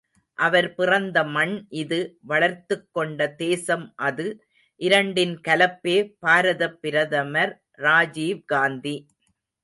[0.37, 1.97] அவர் பிறந்த மண் இது
[2.29, 4.25] வளர்த்துக்கொண்ட தேசம் அது,
[4.81, 7.53] இரண்டின் கலப்பே பாரதப் பிரதமர்
[7.79, 8.95] ராஜீவ் காந்தி.